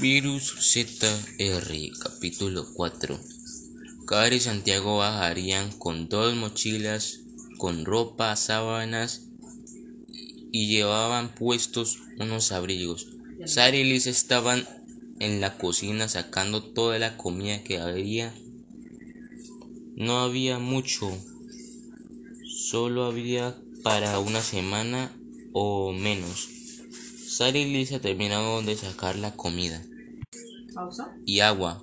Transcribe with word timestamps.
Virus 0.00 0.54
ZR 0.72 1.74
capítulo 1.98 2.66
4 2.72 3.20
Cara 4.06 4.34
y 4.34 4.40
Santiago 4.40 4.96
bajarían 4.96 5.70
con 5.72 6.08
dos 6.08 6.34
mochilas 6.36 7.20
con 7.58 7.84
ropa, 7.84 8.34
sábanas 8.34 9.26
y 10.52 10.68
llevaban 10.68 11.34
puestos 11.34 11.98
unos 12.18 12.50
abrigos. 12.50 13.08
Sara 13.44 13.76
y 13.76 13.84
Liz 13.84 14.06
estaban 14.06 14.66
en 15.18 15.42
la 15.42 15.58
cocina 15.58 16.08
sacando 16.08 16.62
toda 16.62 16.98
la 16.98 17.18
comida 17.18 17.62
que 17.62 17.78
había. 17.78 18.32
No 19.96 20.20
había 20.20 20.58
mucho, 20.58 21.12
solo 22.46 23.04
había 23.04 23.54
para 23.82 24.18
una 24.18 24.40
semana 24.40 25.14
o 25.52 25.92
menos. 25.92 26.48
Sara 27.28 27.58
y 27.58 27.70
Lisa 27.70 28.00
terminaron 28.00 28.64
de 28.64 28.76
sacar 28.76 29.16
la 29.16 29.36
comida 29.36 29.84
y 31.26 31.40
agua 31.40 31.82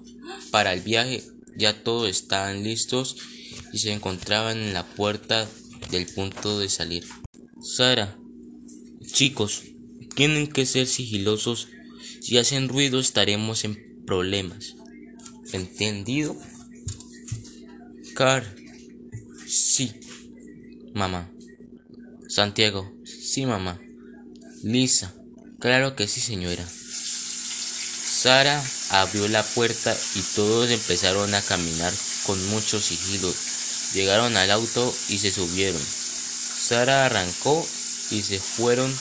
para 0.51 0.73
el 0.73 0.81
viaje. 0.81 1.23
Ya 1.55 1.83
todos 1.83 2.09
estaban 2.09 2.63
listos 2.63 3.17
y 3.73 3.79
se 3.79 3.91
encontraban 3.91 4.57
en 4.57 4.73
la 4.73 4.85
puerta 4.85 5.47
del 5.91 6.05
punto 6.05 6.59
de 6.59 6.69
salir. 6.69 7.05
Sara, 7.61 8.17
chicos, 9.01 9.63
tienen 10.15 10.47
que 10.47 10.65
ser 10.65 10.87
sigilosos. 10.87 11.67
Si 12.21 12.37
hacen 12.37 12.69
ruido 12.69 12.99
estaremos 12.99 13.63
en 13.63 14.03
problemas. 14.05 14.75
¿Entendido? 15.53 16.35
Car, 18.13 18.43
sí, 19.47 19.93
mamá. 20.93 21.31
Santiago, 22.27 22.91
sí, 23.05 23.45
mamá. 23.45 23.79
Lisa, 24.63 25.15
claro 25.59 25.95
que 25.95 26.07
sí, 26.07 26.19
señora. 26.19 26.67
Sara 28.17 28.67
abrió 28.89 29.27
la 29.27 29.43
puerta 29.43 29.95
y 30.15 30.21
todos 30.33 30.71
empezaron 30.71 31.35
a 31.35 31.41
caminar 31.43 31.93
con 32.25 32.43
mucho 32.47 32.81
sigilo. 32.81 33.31
Llegaron 33.93 34.35
al 34.37 34.49
auto 34.49 34.91
y 35.07 35.19
se 35.19 35.31
subieron. 35.31 35.79
Sara 36.59 37.05
arrancó 37.05 37.63
y 38.09 38.23
se 38.23 38.39
fueron 38.39 38.91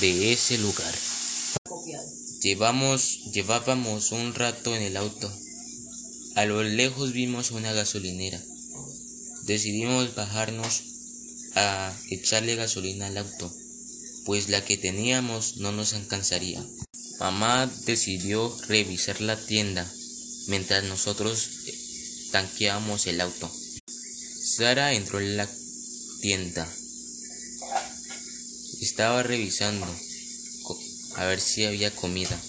de 0.00 0.32
ese 0.32 0.56
lugar. 0.56 0.94
Llevamos, 2.40 3.30
llevábamos 3.30 4.10
un 4.12 4.32
rato 4.32 4.74
en 4.74 4.80
el 4.80 4.96
auto. 4.96 5.30
A 6.34 6.46
lo 6.46 6.62
lejos 6.62 7.12
vimos 7.12 7.50
una 7.50 7.74
gasolinera. 7.74 8.40
Decidimos 9.42 10.14
bajarnos 10.14 10.82
a 11.56 11.94
echarle 12.08 12.54
gasolina 12.54 13.08
al 13.08 13.18
auto, 13.18 13.52
pues 14.24 14.48
la 14.48 14.64
que 14.64 14.78
teníamos 14.78 15.58
no 15.58 15.72
nos 15.72 15.92
alcanzaría. 15.92 16.64
Mamá 17.18 17.68
decidió 17.84 18.56
revisar 18.68 19.20
la 19.20 19.36
tienda 19.36 19.84
mientras 20.46 20.84
nosotros 20.84 21.48
eh, 21.66 21.74
tanqueábamos 22.30 23.08
el 23.08 23.20
auto. 23.20 23.50
Sara 23.86 24.92
entró 24.92 25.20
en 25.20 25.36
la 25.36 25.48
tienda. 26.20 26.68
Estaba 28.80 29.24
revisando 29.24 29.86
a 31.16 31.24
ver 31.24 31.40
si 31.40 31.64
había 31.64 31.90
comida. 31.90 32.40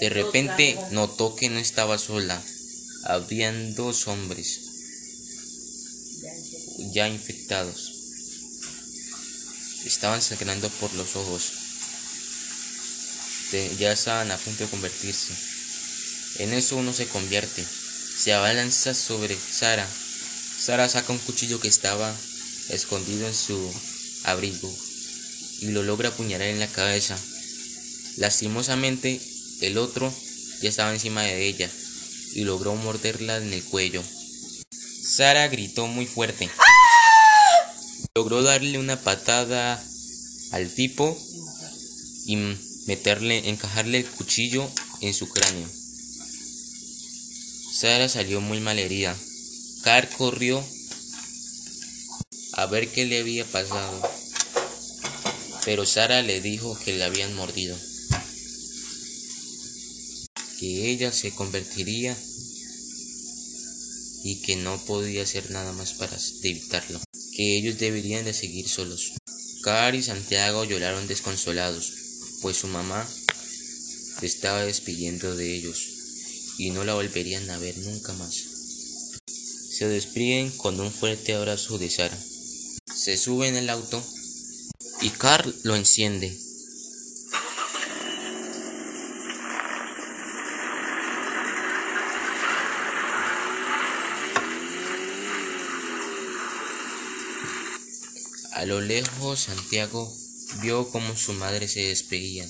De 0.00 0.08
repente 0.08 0.76
notó 0.90 1.36
que 1.36 1.48
no 1.48 1.60
estaba 1.60 1.98
sola. 1.98 2.42
Habían 3.04 3.76
dos 3.76 4.08
hombres 4.08 4.60
ya 6.92 7.08
infectados. 7.08 7.92
Estaban 9.84 10.20
sangrando 10.20 10.68
por 10.68 10.92
los 10.94 11.14
ojos 11.14 11.61
ya 13.78 13.92
estaban 13.92 14.30
a 14.30 14.38
punto 14.38 14.64
de 14.64 14.70
convertirse. 14.70 15.34
En 16.38 16.52
eso 16.52 16.76
uno 16.76 16.92
se 16.92 17.06
convierte. 17.06 17.64
Se 17.64 18.32
abalanza 18.32 18.94
sobre 18.94 19.36
Sara. 19.36 19.86
Sara 20.58 20.88
saca 20.88 21.12
un 21.12 21.18
cuchillo 21.18 21.60
que 21.60 21.68
estaba 21.68 22.14
escondido 22.68 23.26
en 23.26 23.34
su 23.34 23.72
abrigo 24.24 24.72
y 25.60 25.68
lo 25.68 25.82
logra 25.82 26.10
apuñalar 26.10 26.48
en 26.48 26.60
la 26.60 26.68
cabeza. 26.68 27.18
Lastimosamente, 28.16 29.20
el 29.60 29.78
otro 29.78 30.12
ya 30.60 30.68
estaba 30.68 30.92
encima 30.92 31.22
de 31.22 31.46
ella 31.46 31.70
y 32.34 32.44
logró 32.44 32.74
morderla 32.76 33.36
en 33.36 33.52
el 33.52 33.62
cuello. 33.64 34.02
Sara 35.02 35.48
gritó 35.48 35.86
muy 35.86 36.06
fuerte. 36.06 36.48
Logró 38.14 38.42
darle 38.42 38.78
una 38.78 39.00
patada 39.00 39.82
al 40.52 40.68
tipo 40.70 41.18
y 42.26 42.36
meterle, 42.86 43.48
encajarle 43.48 43.98
el 43.98 44.06
cuchillo 44.06 44.68
en 45.00 45.14
su 45.14 45.28
cráneo. 45.28 45.68
Sara 47.72 48.08
salió 48.08 48.40
muy 48.40 48.60
mal 48.60 48.78
herida. 48.78 49.16
Car 49.82 50.08
corrió 50.16 50.64
a 52.52 52.66
ver 52.66 52.88
qué 52.88 53.04
le 53.06 53.18
había 53.18 53.44
pasado, 53.44 54.00
pero 55.64 55.84
Sara 55.86 56.22
le 56.22 56.40
dijo 56.40 56.78
que 56.84 56.92
le 56.92 57.02
habían 57.02 57.34
mordido, 57.34 57.76
que 60.60 60.90
ella 60.90 61.10
se 61.10 61.32
convertiría 61.32 62.16
y 64.22 64.40
que 64.42 64.54
no 64.56 64.78
podía 64.84 65.24
hacer 65.24 65.50
nada 65.50 65.72
más 65.72 65.94
para 65.94 66.16
evitarlo, 66.42 67.00
que 67.34 67.56
ellos 67.56 67.78
deberían 67.78 68.24
de 68.24 68.34
seguir 68.34 68.68
solos. 68.68 69.14
Car 69.62 69.94
y 69.94 70.02
Santiago 70.02 70.64
lloraron 70.64 71.08
desconsolados 71.08 72.01
pues 72.42 72.56
su 72.56 72.66
mamá 72.66 73.08
se 74.20 74.26
estaba 74.26 74.64
despidiendo 74.64 75.36
de 75.36 75.54
ellos 75.54 76.56
y 76.58 76.70
no 76.70 76.84
la 76.84 76.94
volverían 76.94 77.48
a 77.50 77.58
ver 77.58 77.78
nunca 77.78 78.12
más. 78.14 78.34
Se 79.26 79.86
despiden 79.86 80.50
con 80.50 80.78
un 80.80 80.92
fuerte 80.92 81.34
abrazo 81.34 81.78
de 81.78 81.88
Sara. 81.88 82.18
Se 82.94 83.16
sube 83.16 83.48
en 83.48 83.56
el 83.56 83.70
auto 83.70 84.04
y 85.00 85.10
Carl 85.10 85.54
lo 85.62 85.76
enciende. 85.76 86.36
A 98.52 98.64
lo 98.66 98.80
lejos 98.80 99.40
Santiago 99.40 100.14
vio 100.60 100.90
cómo 100.90 101.16
su 101.16 101.32
madre 101.32 101.68
se 101.68 101.80
despedía 101.80 102.46